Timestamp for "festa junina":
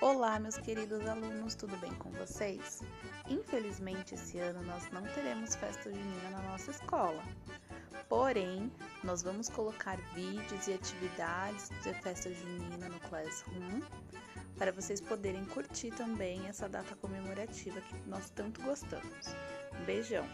5.56-6.30, 11.94-12.88